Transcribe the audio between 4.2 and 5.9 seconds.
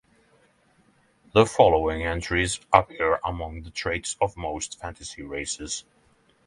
most fantasy races.